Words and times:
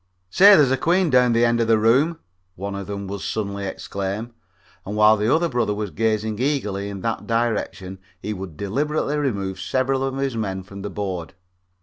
"Say, 0.31 0.55
there's 0.55 0.71
a 0.71 0.77
queen 0.77 1.11
down 1.11 1.27
at 1.27 1.33
the 1.33 1.45
end 1.45 1.61
of 1.61 1.67
the 1.67 1.77
room," 1.77 2.17
one 2.55 2.73
of 2.73 2.87
them 2.87 3.05
would 3.05 3.21
suddenly 3.21 3.67
exclaim, 3.67 4.33
and 4.83 4.95
while 4.95 5.15
the 5.15 5.31
other 5.31 5.47
brother 5.47 5.75
was 5.75 5.91
gazing 5.91 6.39
eagerly 6.39 6.89
in 6.89 7.01
that 7.01 7.27
direction 7.27 7.99
he 8.19 8.33
would 8.33 8.57
deliberately 8.57 9.15
remove 9.17 9.61
several 9.61 10.03
of 10.03 10.17
his 10.17 10.35
men 10.35 10.63
from 10.63 10.81
the 10.81 10.89
board. 10.89 11.35